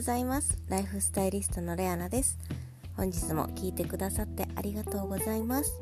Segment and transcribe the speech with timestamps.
[0.00, 0.56] ございます。
[0.70, 2.38] ライフスタイリストのレアナです。
[2.96, 5.78] 本日も聞いてくださってありがとうございます。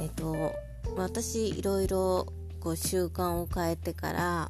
[0.00, 0.52] えっ、ー、と
[0.96, 2.26] 私いろいろ
[2.58, 4.48] こう習慣を変えてから、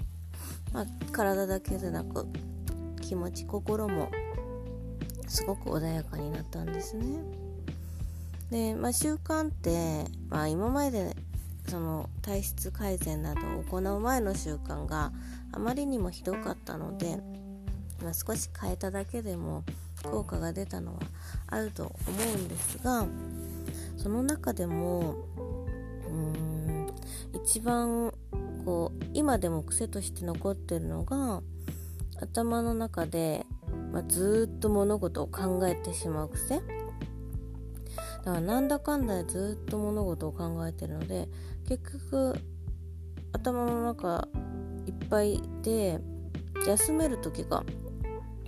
[0.73, 2.27] まあ、体だけでなく
[3.02, 4.11] 気持ち心も
[5.29, 7.05] すごく穏やかになったんですね。
[8.51, 11.14] で、まあ、習慣って、まあ、今まで
[11.69, 15.12] その体質改善などを行う前の習慣が
[15.52, 17.19] あまりにもひどかったので、
[18.05, 19.65] まあ、少し変えただけでも
[20.03, 21.01] 効果が出たのは
[21.47, 21.93] あると思
[22.35, 23.07] うんですが
[23.97, 25.15] その中でも
[26.07, 26.95] うーん
[27.33, 28.13] 一番
[28.65, 31.41] こう今でも癖として残ってるのが
[32.21, 33.47] 頭の中で、
[33.93, 36.61] まあ、ずっと物事を考えてしまう癖。
[38.25, 41.29] だからなんだかんだでずっと物事を考えてるので
[41.69, 42.35] 結局
[43.33, 44.27] 頭の中
[44.87, 46.01] いっぱいで
[46.66, 47.63] 休める時が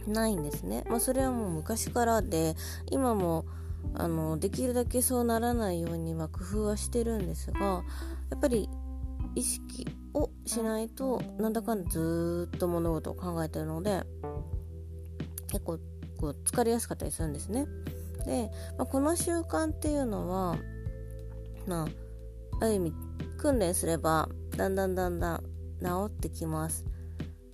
[0.07, 0.85] ないんですね。
[0.89, 2.55] まあ、それはもう昔からで
[2.91, 3.45] 今も
[3.95, 7.83] あのできるだけそうならないようには工夫はしてるんですが
[8.31, 8.69] やっぱり
[9.35, 14.03] 意識をしないとなんだかんだずっと物事を考えてるので
[15.49, 15.79] 結構
[16.19, 17.67] こう疲れやすかったりするんですね。
[18.25, 20.57] で、まあ、この習慣っていうのは
[21.67, 21.87] まあ
[22.61, 22.95] ある意味
[23.37, 25.43] 訓練すればだんだんだんだん
[25.83, 26.85] 治ってきます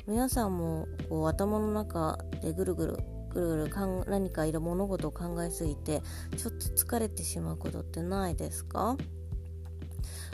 [0.06, 2.96] 皆さんもこう頭の中でぐるぐる
[3.32, 6.02] ぐるぐるかん何かいろ物事を考えすぎて
[6.36, 8.96] ちょっと疲れてしまうことってないですか？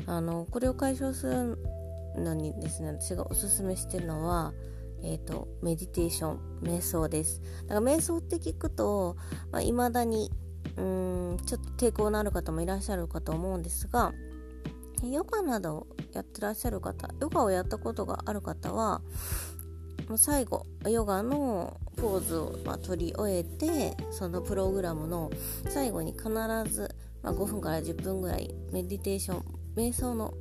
[0.06, 1.58] あのこれを解消する
[2.16, 4.52] のにですね私がおすすめしてるのは
[5.00, 7.40] えーと、メディテーション瞑想です。
[7.68, 9.16] だから瞑想って聞くと
[9.52, 10.32] いまあ、未だに
[10.76, 14.12] うんちょっと抵抗のある方もいらっしゃるかと思うんですが
[15.04, 19.00] ヨガなどをやってらっしゃる方ヨガをやったことがある方は
[20.08, 25.30] もう最後ヨガのポーズを、まあ、取り終えてそのプログラムの
[25.68, 26.28] 最後に必
[26.72, 29.44] ず、ま、5分から10分ぐらいメディテーション
[29.76, 30.34] 瞑想の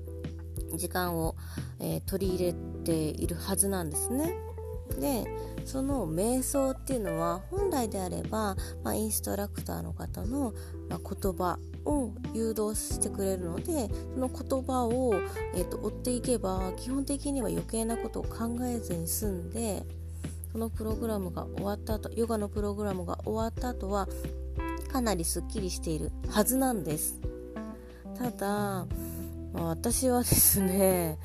[0.75, 1.35] 時間を、
[1.79, 2.53] えー、取り入れ
[2.83, 4.46] ているはずなんですね。
[4.87, 5.25] で
[5.65, 10.53] その瞑想っていうのは本来であれば、まあ、インストラクターの方の、
[10.89, 15.13] ま、言葉を誘導してくれるのでその言葉を、
[15.55, 19.83] えーと、追っていけば基本的には余計なことを考えずに済んで
[20.51, 24.07] そのプログラムが終わった後ヨガのプログラムが終わった後は
[24.91, 27.19] かなりすっきりしているはずなんです。
[28.17, 28.87] ただ、ま
[29.55, 31.19] あ、私はですね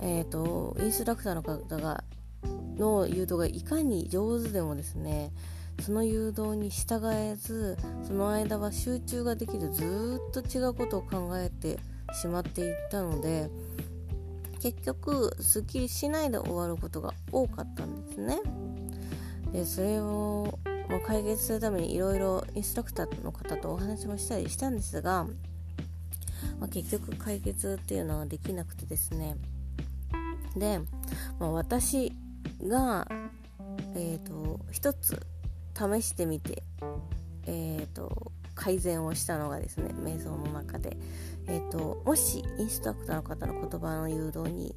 [0.00, 2.04] えーとインストラクターの方が
[2.78, 5.32] の誘導がいかに上手でもですね
[5.80, 11.78] その誘導に従えずその間は集中ができずずっと違うことを考えて
[12.14, 13.48] しまっていったので
[14.60, 18.40] 結局すっきりしないで終わることが多かったんですね。
[19.52, 20.58] でそれを、
[20.88, 25.26] まあ、解決するためにいろいろインストラクターの方とお話もしたりしたんですが、
[26.58, 29.36] まあ、結局解決っていうのはできなくてですね
[30.56, 30.80] で、
[31.38, 32.12] まあ、私
[32.66, 33.06] が、
[33.94, 35.20] えーと、一つ
[35.76, 36.62] 試してみて、
[37.46, 40.96] えーと、改善をしたのがですね瞑想の中で、
[41.46, 44.74] えーと、もしインストラクターの方の言葉の誘導に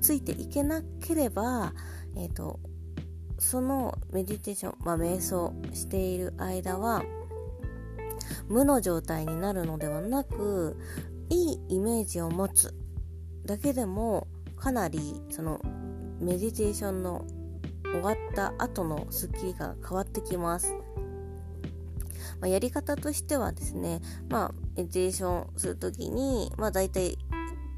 [0.00, 1.72] ついていけなければ、
[2.16, 2.60] えー、と
[3.38, 7.02] そのメディテーション、まあ、瞑想している間は
[8.48, 10.76] 無の状態になるのではなく
[11.30, 12.74] いいイメージを持つ
[13.44, 15.00] だけでもかなり
[15.30, 15.60] その
[16.20, 17.24] メディテーションの
[17.82, 20.72] 終わった後のスッキリが変わってきます。
[22.40, 27.18] まあ、やり方としてはですね、まあ、メディテーションするときに、まあ、大体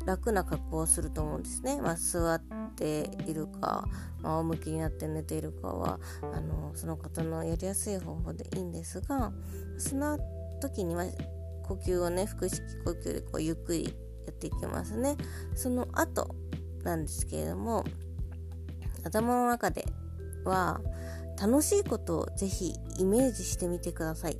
[0.05, 1.81] 楽な格好をすると思うんですね。
[1.81, 2.43] まあ、座っ
[2.77, 3.89] ているか、
[4.21, 9.33] まあ、仰向きになって寝ているかはあのその方のやりやすい方法でいいんですが
[9.79, 10.19] その
[10.61, 11.05] 時に、まあ、
[11.63, 13.95] 呼吸をね腹式呼吸でこうゆっくり
[14.27, 15.17] やっていきますね。
[15.55, 16.35] その後
[16.83, 17.85] なんですけれども
[19.05, 19.87] 頭の中で
[20.45, 20.81] は
[21.41, 24.39] 楽しいことをぜひイメージしてみてください。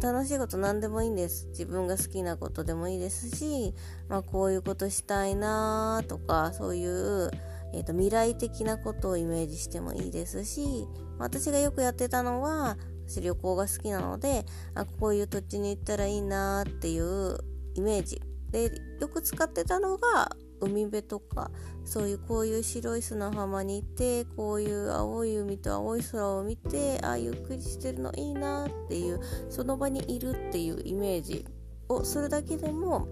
[0.00, 1.48] 楽しいこと何でもいいんです。
[1.48, 3.74] 自分が好きなことでもいいですし、
[4.08, 7.30] まあ、こういうことしたいなとか、そういう、
[7.74, 10.88] えーと、未来的なことをイメージしてもいいですし、
[11.18, 17.36] 私がよくやってたのは、私旅行が好きなので、あこういう土地に行ったらいいなっていう
[17.74, 18.22] イメージ。
[18.50, 20.30] で、よく使ってたのが、
[20.62, 21.50] 海辺とか
[21.84, 29.20] そういうこういう白い砂浜にいてこういう青い海と青い空を見てああゆっくりしてるのいいなっていう
[29.50, 31.44] その場にいるっていうイメージ
[31.88, 33.08] をするだけでも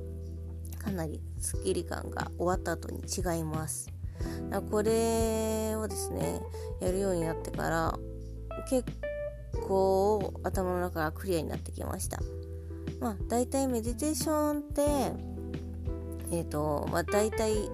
[0.79, 3.91] かなりスッキリ感が終わった後に違います。
[4.71, 6.41] これをですね
[6.81, 7.99] やるようになってから
[8.69, 8.85] 結
[9.67, 12.21] 構頭の中がクリアになってきました。
[13.01, 15.30] まあ大体メディテーションって
[16.31, 17.71] え、ー、とまあ大体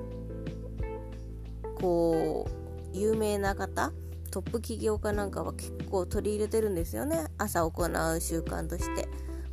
[1.80, 3.92] こう有名な方
[4.30, 7.26] トップ起業家なんかは結構取り入れてるんですよね。
[7.38, 9.08] 朝行う習慣として。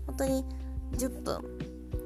[0.06, 0.46] 本当に
[0.98, 1.42] 10分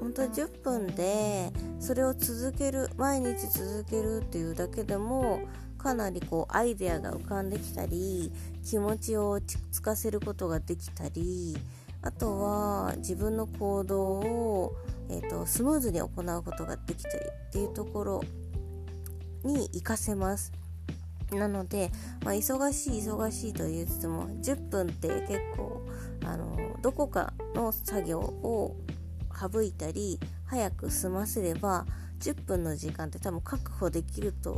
[0.00, 5.40] 本当に10分でそれを続ける毎日続けるっていうだけでも
[5.76, 8.32] かなりこうアイデアが浮かんできたり
[8.64, 11.56] 気持ちを落ち着かせることができたり
[12.02, 14.72] あとは自分の行動を、
[15.10, 17.16] えーと、スムーズに行うことができたり
[17.48, 18.24] っていうところ
[19.44, 20.52] に活かせます。
[21.32, 21.90] なので、
[22.24, 25.86] まあ、忙しい忙しいと言いつつも10分って結構
[26.24, 28.76] あのどこかの作業を
[29.38, 31.84] 省いたり早く済ませれば
[32.20, 34.56] 10分の時間って多分確保できると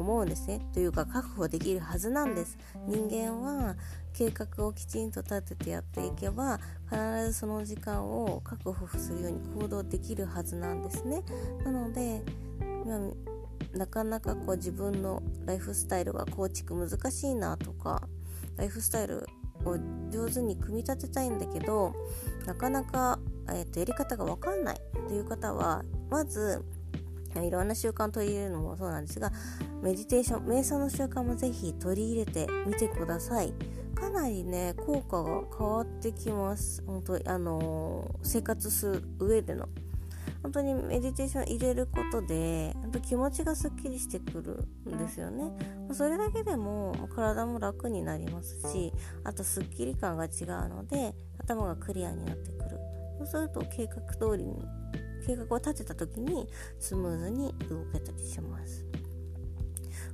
[0.00, 0.60] 思うんですね。
[0.72, 2.58] というか確保できるはずなんです。
[2.86, 3.76] 人間は
[4.12, 11.22] 計画をきちんと立ててやっていけば必ずその時間を確保するように行動できるはずなんですね。
[11.64, 12.22] なので
[13.72, 18.02] なかなかこう自分のライフスタイルが構築難しいなとか
[18.56, 19.26] ライフスタイル
[19.64, 19.76] を
[20.10, 21.94] 上手に組み立てたいんだけど
[22.46, 23.18] なかなか、
[23.48, 26.64] えー、とやり方が分かんないという方はまず
[27.36, 29.30] いろんな習慣を取り入れるのもそうなんですが
[29.82, 33.52] メディテーション瞑想の習慣もぜひ取り入れてみてください。
[33.94, 36.82] かなりね効果が変わってきます。
[36.86, 39.68] 本当にあのー、生活する上での。
[40.42, 45.52] 本当にメディテーション入れることで本当気持ちがすっきりしてくるんですよね。
[45.92, 48.92] それだけでも体も楽になりますし
[49.22, 52.78] あとすっきり感が違うので頭がクリアになってくる。
[53.18, 54.64] そうすると計画通りに
[55.20, 58.84] 計画を立てた時にスムーズに動けたりします。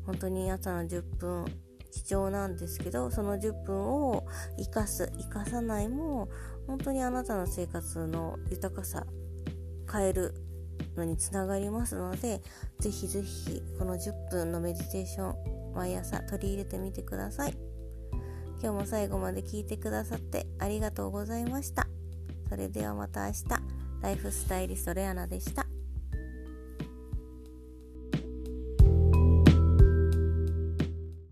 [0.04, 1.44] 本当に朝の10分
[1.90, 4.26] 貴重なんですけどその10分を
[4.58, 6.28] 生かす生かさないも
[6.66, 9.06] 本当にあなたの生活の豊かさ
[9.90, 10.34] 変える
[10.96, 12.42] のにつながりますので
[12.80, 17.56] ぜひぜひこの10分のメディテーション毎朝取り入れてみてください。
[18.62, 21.86] 今日も最後まで聞いてくださってありがとうございました。
[22.48, 23.75] それではまた明日。
[24.02, 25.65] ライフスタイリストレアナでした。